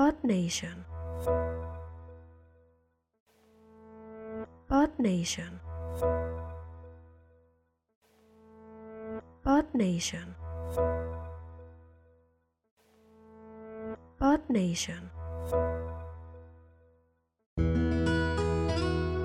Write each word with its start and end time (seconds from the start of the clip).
Earth 0.00 0.24
Nation. 0.24 0.86
Earth 4.70 4.98
Nation. 4.98 5.60
Earth 9.44 9.74
Nation. 9.74 10.34
Earth 14.22 14.48
Nation. 14.48 15.10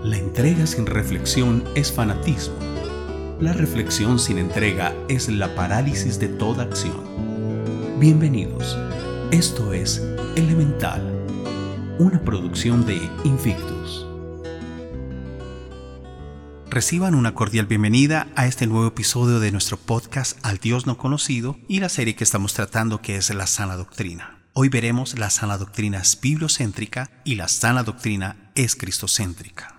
La 0.04 0.18
entrega 0.18 0.68
sin 0.68 0.88
reflexión 0.88 1.64
es 1.76 1.94
fanatismo. 1.94 2.56
La 3.40 3.54
reflexión 3.54 4.20
sin 4.20 4.40
entrega 4.40 4.94
es 5.08 5.30
la 5.30 5.56
parálisis 5.56 6.20
de 6.20 6.28
toda 6.28 6.64
acción. 6.64 7.02
Bienvenidos. 7.98 8.78
Esto 9.32 9.72
es 9.72 10.15
Elemental, 10.36 11.02
una 11.98 12.22
producción 12.22 12.86
de 12.86 12.98
Invictus. 13.24 14.06
Reciban 16.70 17.16
una 17.16 17.34
cordial 17.34 17.68
bienvenida 17.68 18.28
a 18.36 18.46
este 18.46 18.68
nuevo 18.68 18.86
episodio 18.86 19.40
de 19.40 19.54
nuestro 19.54 19.78
podcast 19.78 20.38
Al 20.46 20.58
Dios 20.58 20.88
no 20.88 20.98
conocido 20.98 21.58
y 21.70 21.80
la 21.80 21.88
serie 21.88 22.16
que 22.16 22.26
estamos 22.26 22.54
tratando 22.54 23.02
que 23.02 23.16
es 23.16 23.34
la 23.34 23.48
sana 23.48 23.78
doctrina. 23.78 24.42
Hoy 24.52 24.68
veremos 24.68 25.18
la 25.18 25.30
sana 25.30 25.58
doctrina 25.58 26.00
es 26.00 26.20
bibliocéntrica 26.20 27.10
y 27.24 27.36
la 27.36 27.48
sana 27.48 27.84
doctrina 27.84 28.52
es 28.56 28.76
cristocéntrica. 28.76 29.75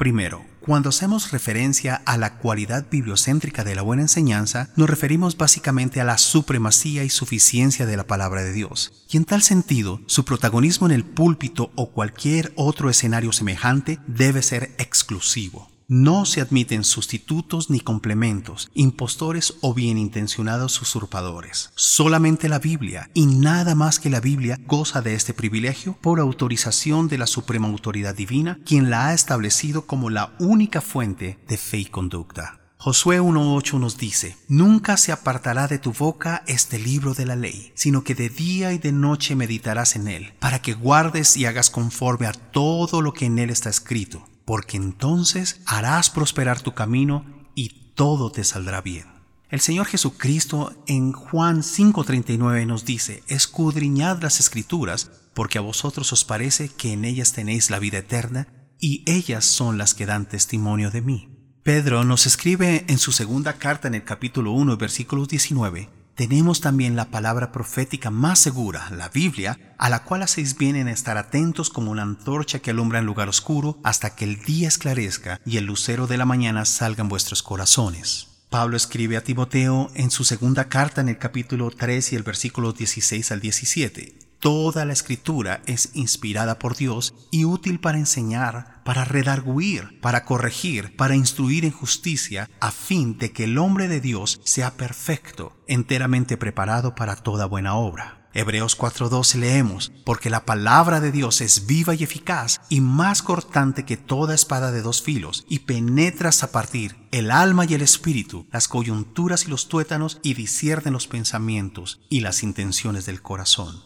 Primero, 0.00 0.46
cuando 0.60 0.88
hacemos 0.88 1.30
referencia 1.30 2.00
a 2.06 2.16
la 2.16 2.38
cualidad 2.38 2.86
bibliocéntrica 2.90 3.64
de 3.64 3.74
la 3.74 3.82
buena 3.82 4.00
enseñanza, 4.00 4.70
nos 4.74 4.88
referimos 4.88 5.36
básicamente 5.36 6.00
a 6.00 6.04
la 6.04 6.16
supremacía 6.16 7.04
y 7.04 7.10
suficiencia 7.10 7.84
de 7.84 7.98
la 7.98 8.06
palabra 8.06 8.42
de 8.42 8.54
Dios. 8.54 9.04
Y 9.10 9.18
en 9.18 9.26
tal 9.26 9.42
sentido, 9.42 10.00
su 10.06 10.24
protagonismo 10.24 10.86
en 10.86 10.92
el 10.92 11.04
púlpito 11.04 11.70
o 11.76 11.90
cualquier 11.90 12.54
otro 12.56 12.88
escenario 12.88 13.30
semejante 13.32 13.98
debe 14.06 14.40
ser 14.40 14.74
exclusivo. 14.78 15.70
No 15.92 16.24
se 16.24 16.40
admiten 16.40 16.84
sustitutos 16.84 17.68
ni 17.68 17.80
complementos, 17.80 18.70
impostores 18.74 19.54
o 19.60 19.74
bien 19.74 19.98
intencionados 19.98 20.80
usurpadores. 20.80 21.72
Solamente 21.74 22.48
la 22.48 22.60
Biblia 22.60 23.10
y 23.12 23.26
nada 23.26 23.74
más 23.74 23.98
que 23.98 24.08
la 24.08 24.20
Biblia 24.20 24.60
goza 24.68 25.02
de 25.02 25.16
este 25.16 25.34
privilegio 25.34 25.96
por 26.00 26.20
autorización 26.20 27.08
de 27.08 27.18
la 27.18 27.26
Suprema 27.26 27.66
Autoridad 27.66 28.14
Divina, 28.14 28.60
quien 28.64 28.88
la 28.88 29.08
ha 29.08 29.14
establecido 29.14 29.88
como 29.88 30.10
la 30.10 30.36
única 30.38 30.80
fuente 30.80 31.40
de 31.48 31.56
fe 31.56 31.78
y 31.78 31.86
conducta. 31.86 32.60
Josué 32.76 33.20
1.8 33.20 33.80
nos 33.80 33.98
dice, 33.98 34.36
Nunca 34.46 34.96
se 34.96 35.10
apartará 35.10 35.66
de 35.66 35.80
tu 35.80 35.92
boca 35.92 36.44
este 36.46 36.78
libro 36.78 37.14
de 37.14 37.26
la 37.26 37.34
ley, 37.34 37.72
sino 37.74 38.04
que 38.04 38.14
de 38.14 38.28
día 38.28 38.72
y 38.72 38.78
de 38.78 38.92
noche 38.92 39.34
meditarás 39.34 39.96
en 39.96 40.06
él, 40.06 40.34
para 40.38 40.62
que 40.62 40.72
guardes 40.72 41.36
y 41.36 41.46
hagas 41.46 41.68
conforme 41.68 42.28
a 42.28 42.32
todo 42.32 43.02
lo 43.02 43.12
que 43.12 43.26
en 43.26 43.40
él 43.40 43.50
está 43.50 43.70
escrito 43.70 44.29
porque 44.50 44.76
entonces 44.76 45.60
harás 45.64 46.10
prosperar 46.10 46.60
tu 46.60 46.74
camino 46.74 47.24
y 47.54 47.92
todo 47.94 48.32
te 48.32 48.42
saldrá 48.42 48.80
bien. 48.80 49.06
El 49.48 49.60
Señor 49.60 49.86
Jesucristo 49.86 50.74
en 50.88 51.12
Juan 51.12 51.62
5:39 51.62 52.66
nos 52.66 52.84
dice, 52.84 53.22
escudriñad 53.28 54.20
las 54.20 54.40
escrituras, 54.40 55.12
porque 55.34 55.58
a 55.58 55.60
vosotros 55.60 56.12
os 56.12 56.24
parece 56.24 56.68
que 56.68 56.92
en 56.92 57.04
ellas 57.04 57.32
tenéis 57.32 57.70
la 57.70 57.78
vida 57.78 57.98
eterna, 57.98 58.48
y 58.80 59.04
ellas 59.06 59.44
son 59.44 59.78
las 59.78 59.94
que 59.94 60.06
dan 60.06 60.28
testimonio 60.28 60.90
de 60.90 61.02
mí. 61.02 61.28
Pedro 61.62 62.02
nos 62.02 62.26
escribe 62.26 62.84
en 62.88 62.98
su 62.98 63.12
segunda 63.12 63.52
carta 63.52 63.86
en 63.86 63.94
el 63.94 64.02
capítulo 64.02 64.50
1, 64.50 64.76
versículo 64.78 65.26
19, 65.26 65.90
tenemos 66.20 66.60
también 66.60 66.96
la 66.96 67.06
palabra 67.06 67.50
profética 67.50 68.10
más 68.10 68.38
segura, 68.38 68.90
la 68.90 69.08
Biblia, 69.08 69.58
a 69.78 69.88
la 69.88 70.04
cual 70.04 70.22
hacéis 70.22 70.58
bien 70.58 70.76
en 70.76 70.86
estar 70.86 71.16
atentos 71.16 71.70
como 71.70 71.90
una 71.90 72.02
antorcha 72.02 72.58
que 72.58 72.72
alumbra 72.72 72.98
en 72.98 73.06
lugar 73.06 73.30
oscuro 73.30 73.78
hasta 73.84 74.14
que 74.14 74.26
el 74.26 74.42
día 74.42 74.68
esclarezca 74.68 75.40
y 75.46 75.56
el 75.56 75.64
lucero 75.64 76.06
de 76.06 76.18
la 76.18 76.26
mañana 76.26 76.66
salga 76.66 77.00
en 77.00 77.08
vuestros 77.08 77.42
corazones. 77.42 78.28
Pablo 78.50 78.76
escribe 78.76 79.16
a 79.16 79.24
Timoteo 79.24 79.90
en 79.94 80.10
su 80.10 80.24
segunda 80.24 80.68
carta 80.68 81.00
en 81.00 81.08
el 81.08 81.16
capítulo 81.16 81.70
3 81.70 82.12
y 82.12 82.16
el 82.16 82.22
versículo 82.22 82.74
16 82.74 83.32
al 83.32 83.40
17. 83.40 84.18
Toda 84.40 84.84
la 84.84 84.92
escritura 84.92 85.62
es 85.64 85.90
inspirada 85.94 86.58
por 86.58 86.76
Dios 86.76 87.14
y 87.30 87.46
útil 87.46 87.80
para 87.80 87.96
enseñar, 87.96 88.79
para 88.90 89.04
redarguir, 89.04 90.00
para 90.00 90.24
corregir, 90.24 90.96
para 90.96 91.14
instruir 91.14 91.64
en 91.64 91.70
justicia, 91.70 92.50
a 92.58 92.72
fin 92.72 93.18
de 93.18 93.30
que 93.30 93.44
el 93.44 93.56
hombre 93.56 93.86
de 93.86 94.00
Dios 94.00 94.40
sea 94.42 94.76
perfecto, 94.76 95.56
enteramente 95.68 96.36
preparado 96.36 96.96
para 96.96 97.14
toda 97.14 97.46
buena 97.46 97.76
obra. 97.76 98.28
Hebreos 98.34 98.76
4:12 98.76 99.38
leemos, 99.38 99.92
porque 100.04 100.28
la 100.28 100.44
palabra 100.44 100.98
de 100.98 101.12
Dios 101.12 101.40
es 101.40 101.66
viva 101.66 101.94
y 101.94 102.02
eficaz 102.02 102.62
y 102.68 102.80
más 102.80 103.22
cortante 103.22 103.84
que 103.84 103.96
toda 103.96 104.34
espada 104.34 104.72
de 104.72 104.82
dos 104.82 105.02
filos, 105.02 105.46
y 105.48 105.60
penetra 105.60 106.30
hasta 106.30 106.50
partir 106.50 106.96
el 107.12 107.30
alma 107.30 107.66
y 107.66 107.74
el 107.74 107.82
espíritu, 107.82 108.48
las 108.50 108.66
coyunturas 108.66 109.44
y 109.44 109.50
los 109.50 109.68
tuétanos, 109.68 110.18
y 110.24 110.34
discierne 110.34 110.90
los 110.90 111.06
pensamientos 111.06 112.00
y 112.08 112.22
las 112.22 112.42
intenciones 112.42 113.06
del 113.06 113.22
corazón. 113.22 113.84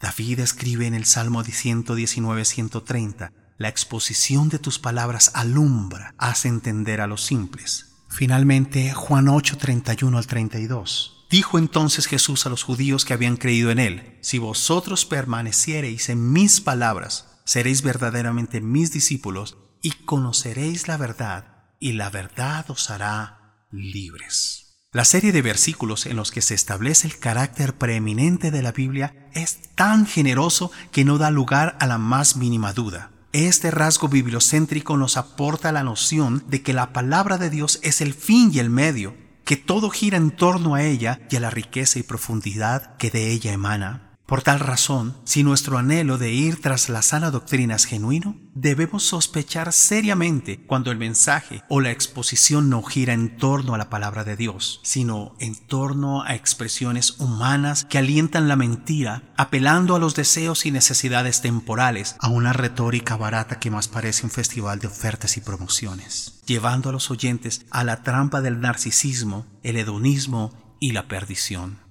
David 0.00 0.38
escribe 0.38 0.86
en 0.86 0.94
el 0.94 1.04
Salmo 1.04 1.42
119-130, 1.42 3.32
la 3.60 3.68
exposición 3.68 4.48
de 4.48 4.58
tus 4.58 4.78
palabras 4.78 5.32
alumbra, 5.34 6.14
hace 6.16 6.48
entender 6.48 7.02
a 7.02 7.06
los 7.06 7.22
simples. 7.26 7.92
Finalmente, 8.08 8.94
Juan 8.94 9.28
8, 9.28 9.58
31 9.58 10.16
al 10.16 10.26
32. 10.26 11.26
Dijo 11.28 11.58
entonces 11.58 12.06
Jesús 12.06 12.46
a 12.46 12.48
los 12.48 12.62
judíos 12.62 13.04
que 13.04 13.12
habían 13.12 13.36
creído 13.36 13.70
en 13.70 13.78
él, 13.78 14.16
si 14.22 14.38
vosotros 14.38 15.04
permaneciereis 15.04 16.08
en 16.08 16.32
mis 16.32 16.62
palabras, 16.62 17.42
seréis 17.44 17.82
verdaderamente 17.82 18.62
mis 18.62 18.92
discípulos 18.92 19.58
y 19.82 19.90
conoceréis 19.90 20.88
la 20.88 20.96
verdad, 20.96 21.66
y 21.78 21.92
la 21.92 22.08
verdad 22.08 22.64
os 22.70 22.88
hará 22.88 23.66
libres. 23.70 24.78
La 24.90 25.04
serie 25.04 25.32
de 25.32 25.42
versículos 25.42 26.06
en 26.06 26.16
los 26.16 26.30
que 26.30 26.40
se 26.40 26.54
establece 26.54 27.06
el 27.06 27.18
carácter 27.18 27.74
preeminente 27.74 28.50
de 28.50 28.62
la 28.62 28.72
Biblia 28.72 29.28
es 29.34 29.74
tan 29.74 30.06
generoso 30.06 30.72
que 30.92 31.04
no 31.04 31.18
da 31.18 31.30
lugar 31.30 31.76
a 31.78 31.86
la 31.86 31.98
más 31.98 32.36
mínima 32.36 32.72
duda. 32.72 33.10
Este 33.32 33.70
rasgo 33.70 34.08
bibliocéntrico 34.08 34.96
nos 34.96 35.16
aporta 35.16 35.70
la 35.70 35.84
noción 35.84 36.42
de 36.48 36.62
que 36.62 36.72
la 36.72 36.92
palabra 36.92 37.38
de 37.38 37.48
Dios 37.48 37.78
es 37.84 38.00
el 38.00 38.12
fin 38.12 38.50
y 38.52 38.58
el 38.58 38.70
medio, 38.70 39.14
que 39.44 39.56
todo 39.56 39.88
gira 39.90 40.16
en 40.16 40.32
torno 40.32 40.74
a 40.74 40.82
ella 40.82 41.20
y 41.30 41.36
a 41.36 41.40
la 41.40 41.50
riqueza 41.50 42.00
y 42.00 42.02
profundidad 42.02 42.96
que 42.96 43.10
de 43.10 43.30
ella 43.30 43.52
emana. 43.52 44.09
Por 44.30 44.42
tal 44.42 44.60
razón, 44.60 45.16
si 45.24 45.42
nuestro 45.42 45.76
anhelo 45.76 46.16
de 46.16 46.30
ir 46.30 46.60
tras 46.60 46.88
la 46.88 47.02
sana 47.02 47.32
doctrina 47.32 47.74
es 47.74 47.84
genuino, 47.84 48.36
debemos 48.54 49.02
sospechar 49.02 49.72
seriamente 49.72 50.64
cuando 50.68 50.92
el 50.92 50.98
mensaje 50.98 51.64
o 51.68 51.80
la 51.80 51.90
exposición 51.90 52.70
no 52.70 52.80
gira 52.84 53.12
en 53.12 53.36
torno 53.36 53.74
a 53.74 53.78
la 53.78 53.90
palabra 53.90 54.22
de 54.22 54.36
Dios, 54.36 54.78
sino 54.84 55.34
en 55.40 55.56
torno 55.56 56.22
a 56.22 56.36
expresiones 56.36 57.18
humanas 57.18 57.84
que 57.86 57.98
alientan 57.98 58.46
la 58.46 58.54
mentira, 58.54 59.24
apelando 59.36 59.96
a 59.96 59.98
los 59.98 60.14
deseos 60.14 60.64
y 60.64 60.70
necesidades 60.70 61.40
temporales, 61.40 62.14
a 62.20 62.28
una 62.28 62.52
retórica 62.52 63.16
barata 63.16 63.58
que 63.58 63.72
más 63.72 63.88
parece 63.88 64.26
un 64.26 64.30
festival 64.30 64.78
de 64.78 64.86
ofertas 64.86 65.38
y 65.38 65.40
promociones, 65.40 66.40
llevando 66.46 66.90
a 66.90 66.92
los 66.92 67.10
oyentes 67.10 67.66
a 67.72 67.82
la 67.82 68.04
trampa 68.04 68.42
del 68.42 68.60
narcisismo, 68.60 69.46
el 69.64 69.76
hedonismo 69.76 70.76
y 70.78 70.92
la 70.92 71.08
perdición. 71.08 71.89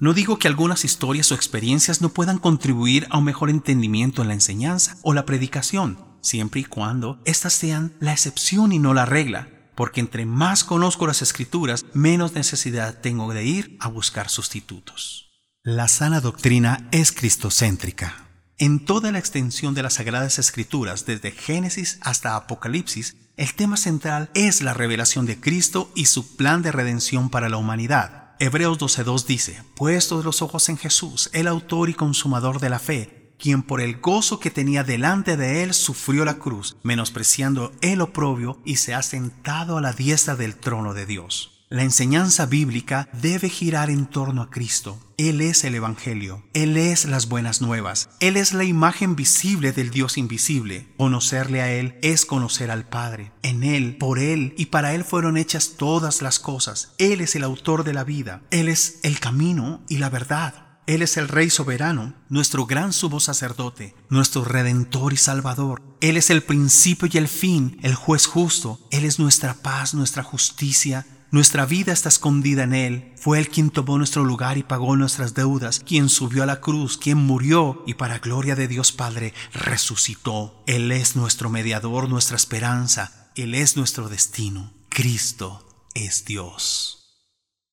No 0.00 0.14
digo 0.14 0.38
que 0.38 0.48
algunas 0.48 0.86
historias 0.86 1.30
o 1.30 1.34
experiencias 1.34 2.00
no 2.00 2.08
puedan 2.08 2.38
contribuir 2.38 3.06
a 3.10 3.18
un 3.18 3.24
mejor 3.24 3.50
entendimiento 3.50 4.22
en 4.22 4.28
la 4.28 4.34
enseñanza 4.34 4.96
o 5.02 5.12
la 5.12 5.26
predicación, 5.26 5.98
siempre 6.22 6.62
y 6.62 6.64
cuando 6.64 7.20
éstas 7.26 7.52
sean 7.52 7.92
la 8.00 8.12
excepción 8.12 8.72
y 8.72 8.78
no 8.78 8.94
la 8.94 9.04
regla, 9.04 9.48
porque 9.74 10.00
entre 10.00 10.24
más 10.24 10.64
conozco 10.64 11.06
las 11.06 11.20
escrituras, 11.20 11.84
menos 11.92 12.32
necesidad 12.32 13.02
tengo 13.02 13.30
de 13.34 13.44
ir 13.44 13.76
a 13.78 13.88
buscar 13.88 14.30
sustitutos. 14.30 15.28
La 15.62 15.86
sana 15.86 16.22
doctrina 16.22 16.88
es 16.92 17.12
cristocéntrica. 17.12 18.24
En 18.56 18.86
toda 18.86 19.12
la 19.12 19.18
extensión 19.18 19.74
de 19.74 19.82
las 19.82 19.94
sagradas 19.94 20.38
escrituras, 20.38 21.04
desde 21.04 21.30
Génesis 21.30 21.98
hasta 22.00 22.36
Apocalipsis, 22.36 23.16
el 23.36 23.52
tema 23.52 23.76
central 23.76 24.30
es 24.32 24.62
la 24.62 24.72
revelación 24.72 25.26
de 25.26 25.38
Cristo 25.38 25.92
y 25.94 26.06
su 26.06 26.36
plan 26.36 26.62
de 26.62 26.72
redención 26.72 27.28
para 27.28 27.50
la 27.50 27.58
humanidad. 27.58 28.29
Hebreos 28.42 28.78
12.2 28.78 29.26
dice, 29.26 29.62
puestos 29.76 30.24
los 30.24 30.40
ojos 30.40 30.70
en 30.70 30.78
Jesús, 30.78 31.28
el 31.34 31.46
autor 31.46 31.90
y 31.90 31.94
consumador 31.94 32.58
de 32.58 32.70
la 32.70 32.78
fe, 32.78 33.34
quien 33.38 33.62
por 33.62 33.82
el 33.82 34.00
gozo 34.00 34.40
que 34.40 34.50
tenía 34.50 34.82
delante 34.82 35.36
de 35.36 35.62
él 35.62 35.74
sufrió 35.74 36.24
la 36.24 36.38
cruz, 36.38 36.78
menospreciando 36.82 37.70
el 37.82 38.00
oprobio 38.00 38.58
y 38.64 38.76
se 38.76 38.94
ha 38.94 39.02
sentado 39.02 39.76
a 39.76 39.82
la 39.82 39.92
diestra 39.92 40.36
del 40.36 40.56
trono 40.56 40.94
de 40.94 41.04
Dios. 41.04 41.59
La 41.72 41.84
enseñanza 41.84 42.46
bíblica 42.46 43.08
debe 43.12 43.48
girar 43.48 43.90
en 43.90 44.06
torno 44.06 44.42
a 44.42 44.50
Cristo. 44.50 44.98
Él 45.16 45.40
es 45.40 45.62
el 45.62 45.76
Evangelio, 45.76 46.42
Él 46.52 46.76
es 46.76 47.04
las 47.04 47.28
buenas 47.28 47.60
nuevas, 47.60 48.08
Él 48.18 48.36
es 48.36 48.52
la 48.52 48.64
imagen 48.64 49.14
visible 49.14 49.70
del 49.70 49.92
Dios 49.92 50.18
invisible. 50.18 50.88
Conocerle 50.96 51.62
a 51.62 51.72
Él 51.72 51.96
es 52.02 52.26
conocer 52.26 52.72
al 52.72 52.88
Padre. 52.88 53.30
En 53.44 53.62
Él, 53.62 53.96
por 53.98 54.18
Él 54.18 54.52
y 54.58 54.66
para 54.66 54.94
Él 54.96 55.04
fueron 55.04 55.36
hechas 55.36 55.74
todas 55.76 56.22
las 56.22 56.40
cosas. 56.40 56.92
Él 56.98 57.20
es 57.20 57.36
el 57.36 57.44
autor 57.44 57.84
de 57.84 57.94
la 57.94 58.02
vida, 58.02 58.42
Él 58.50 58.68
es 58.68 58.98
el 59.04 59.20
camino 59.20 59.84
y 59.88 59.98
la 59.98 60.10
verdad. 60.10 60.66
Él 60.88 61.02
es 61.02 61.16
el 61.18 61.28
Rey 61.28 61.50
soberano, 61.50 62.14
nuestro 62.28 62.66
gran 62.66 62.92
sumo 62.92 63.20
sacerdote, 63.20 63.94
nuestro 64.08 64.44
Redentor 64.44 65.12
y 65.12 65.18
Salvador. 65.18 65.82
Él 66.00 66.16
es 66.16 66.30
el 66.30 66.42
principio 66.42 67.08
y 67.12 67.16
el 67.16 67.28
fin, 67.28 67.78
el 67.84 67.94
juez 67.94 68.26
justo. 68.26 68.80
Él 68.90 69.04
es 69.04 69.20
nuestra 69.20 69.54
paz, 69.54 69.94
nuestra 69.94 70.24
justicia. 70.24 71.06
Nuestra 71.32 71.64
vida 71.64 71.92
está 71.92 72.08
escondida 72.08 72.64
en 72.64 72.74
Él. 72.74 73.12
Fue 73.16 73.38
Él 73.38 73.48
quien 73.48 73.70
tomó 73.70 73.96
nuestro 73.98 74.24
lugar 74.24 74.58
y 74.58 74.64
pagó 74.64 74.96
nuestras 74.96 75.32
deudas, 75.32 75.78
quien 75.78 76.08
subió 76.08 76.42
a 76.42 76.46
la 76.46 76.60
cruz, 76.60 76.98
quien 76.98 77.18
murió 77.18 77.84
y 77.86 77.94
para 77.94 78.18
gloria 78.18 78.56
de 78.56 78.66
Dios 78.66 78.90
Padre 78.90 79.32
resucitó. 79.52 80.62
Él 80.66 80.90
es 80.90 81.14
nuestro 81.14 81.48
mediador, 81.48 82.08
nuestra 82.08 82.36
esperanza. 82.36 83.30
Él 83.36 83.54
es 83.54 83.76
nuestro 83.76 84.08
destino. 84.08 84.72
Cristo 84.88 85.68
es 85.94 86.24
Dios. 86.24 86.99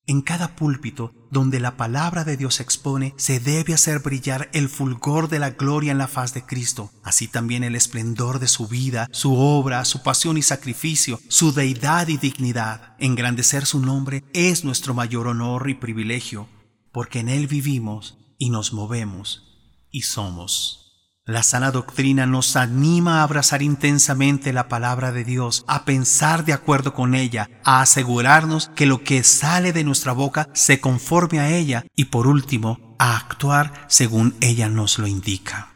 En 0.09 0.21
cada 0.21 0.55
púlpito 0.55 1.13
donde 1.31 1.59
la 1.59 1.75
palabra 1.75 2.23
de 2.23 2.37
Dios 2.37 2.55
se 2.55 2.63
expone, 2.63 3.13
se 3.17 3.41
debe 3.41 3.73
hacer 3.73 3.99
brillar 3.99 4.49
el 4.53 4.69
fulgor 4.69 5.27
de 5.27 5.39
la 5.39 5.49
gloria 5.49 5.91
en 5.91 5.97
la 5.97 6.07
faz 6.07 6.33
de 6.33 6.45
Cristo, 6.45 6.89
así 7.03 7.27
también 7.27 7.65
el 7.65 7.75
esplendor 7.75 8.39
de 8.39 8.47
su 8.47 8.69
vida, 8.69 9.09
su 9.11 9.35
obra, 9.35 9.83
su 9.83 10.03
pasión 10.03 10.37
y 10.37 10.41
sacrificio, 10.43 11.19
su 11.27 11.51
deidad 11.51 12.07
y 12.07 12.15
dignidad. 12.15 12.95
Engrandecer 12.99 13.65
su 13.65 13.81
nombre 13.81 14.23
es 14.31 14.63
nuestro 14.63 14.93
mayor 14.93 15.27
honor 15.27 15.69
y 15.69 15.73
privilegio, 15.73 16.47
porque 16.93 17.19
en 17.19 17.27
Él 17.27 17.47
vivimos 17.47 18.17
y 18.37 18.49
nos 18.49 18.71
movemos 18.71 19.43
y 19.91 20.03
somos. 20.03 20.86
La 21.27 21.43
sana 21.43 21.71
doctrina 21.71 22.25
nos 22.25 22.55
anima 22.55 23.19
a 23.19 23.23
abrazar 23.23 23.61
intensamente 23.61 24.53
la 24.53 24.69
palabra 24.69 25.11
de 25.11 25.25
Dios, 25.25 25.65
a 25.67 25.83
pensar 25.83 26.45
de 26.45 26.53
acuerdo 26.53 26.93
con 26.93 27.15
ella, 27.15 27.49
a 27.65 27.81
asegurarnos 27.81 28.71
que 28.77 28.85
lo 28.85 29.03
que 29.03 29.21
sale 29.23 29.73
de 29.73 29.83
nuestra 29.83 30.13
boca 30.13 30.47
se 30.53 30.79
conforme 30.79 31.41
a 31.41 31.49
ella 31.49 31.85
y 31.97 32.05
por 32.05 32.27
último, 32.27 32.95
a 32.97 33.17
actuar 33.17 33.73
según 33.89 34.35
ella 34.39 34.69
nos 34.69 34.99
lo 34.99 35.05
indica. 35.05 35.73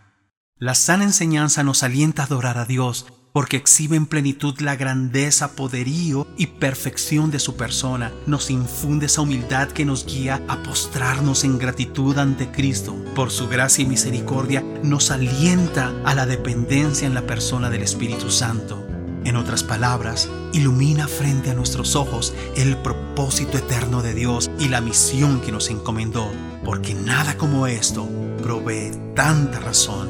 La 0.55 0.73
sana 0.73 1.03
enseñanza 1.03 1.63
nos 1.63 1.83
alienta 1.83 2.21
a 2.21 2.27
adorar 2.27 2.57
a 2.57 2.63
Dios 2.63 3.07
porque 3.33 3.57
exhibe 3.57 3.95
en 3.95 4.05
plenitud 4.05 4.59
la 4.59 4.75
grandeza, 4.75 5.55
poderío 5.55 6.27
y 6.37 6.47
perfección 6.47 7.31
de 7.31 7.39
su 7.39 7.55
persona. 7.55 8.11
Nos 8.25 8.49
infunde 8.49 9.05
esa 9.05 9.21
humildad 9.21 9.69
que 9.69 9.85
nos 9.85 10.05
guía 10.05 10.43
a 10.47 10.61
postrarnos 10.63 11.43
en 11.43 11.57
gratitud 11.57 12.17
ante 12.17 12.51
Cristo. 12.51 12.95
Por 13.15 13.31
su 13.31 13.47
gracia 13.47 13.83
y 13.83 13.87
misericordia 13.87 14.63
nos 14.83 15.11
alienta 15.11 15.93
a 16.05 16.15
la 16.15 16.25
dependencia 16.25 17.07
en 17.07 17.13
la 17.13 17.25
persona 17.25 17.69
del 17.69 17.83
Espíritu 17.83 18.29
Santo. 18.29 18.85
En 19.23 19.35
otras 19.35 19.63
palabras, 19.63 20.27
ilumina 20.51 21.07
frente 21.07 21.51
a 21.51 21.53
nuestros 21.53 21.95
ojos 21.95 22.33
el 22.55 22.75
propósito 22.77 23.57
eterno 23.57 24.01
de 24.01 24.15
Dios 24.15 24.49
y 24.57 24.67
la 24.67 24.81
misión 24.81 25.41
que 25.41 25.51
nos 25.51 25.69
encomendó, 25.69 26.31
porque 26.65 26.95
nada 26.95 27.37
como 27.37 27.67
esto 27.67 28.09
provee 28.41 28.91
tanta 29.15 29.59
razón 29.59 30.09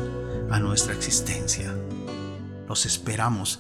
a 0.50 0.60
nuestra 0.60 0.94
existencia. 0.94 1.76
Los 2.72 2.86
esperamos 2.86 3.60